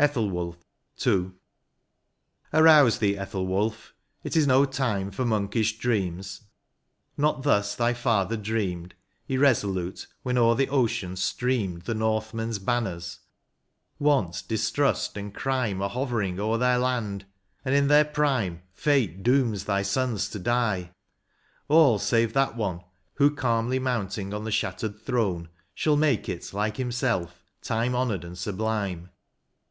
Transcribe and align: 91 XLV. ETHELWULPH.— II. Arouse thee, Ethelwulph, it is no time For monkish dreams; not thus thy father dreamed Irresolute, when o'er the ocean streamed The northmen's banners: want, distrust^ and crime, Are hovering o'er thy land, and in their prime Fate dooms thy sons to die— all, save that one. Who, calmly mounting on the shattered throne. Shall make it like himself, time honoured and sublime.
91 0.00 0.04
XLV. 0.06 0.06
ETHELWULPH.— 0.08 0.56
II. 1.24 1.30
Arouse 2.52 2.98
thee, 3.00 3.14
Ethelwulph, 3.16 3.90
it 4.22 4.36
is 4.36 4.46
no 4.46 4.64
time 4.64 5.10
For 5.10 5.24
monkish 5.24 5.76
dreams; 5.80 6.42
not 7.16 7.42
thus 7.42 7.74
thy 7.74 7.94
father 7.94 8.36
dreamed 8.36 8.94
Irresolute, 9.26 10.06
when 10.22 10.38
o'er 10.38 10.54
the 10.54 10.68
ocean 10.68 11.16
streamed 11.16 11.82
The 11.82 11.94
northmen's 11.96 12.60
banners: 12.60 13.18
want, 13.98 14.44
distrust^ 14.48 15.16
and 15.16 15.34
crime, 15.34 15.82
Are 15.82 15.90
hovering 15.90 16.38
o'er 16.38 16.58
thy 16.58 16.76
land, 16.76 17.26
and 17.64 17.74
in 17.74 17.88
their 17.88 18.04
prime 18.04 18.62
Fate 18.70 19.24
dooms 19.24 19.64
thy 19.64 19.82
sons 19.82 20.28
to 20.28 20.38
die— 20.38 20.92
all, 21.68 21.98
save 21.98 22.34
that 22.34 22.54
one. 22.56 22.82
Who, 23.14 23.34
calmly 23.34 23.80
mounting 23.80 24.32
on 24.32 24.44
the 24.44 24.52
shattered 24.52 25.00
throne. 25.00 25.48
Shall 25.74 25.96
make 25.96 26.28
it 26.28 26.52
like 26.54 26.76
himself, 26.76 27.42
time 27.62 27.96
honoured 27.96 28.22
and 28.22 28.38
sublime. 28.38 29.10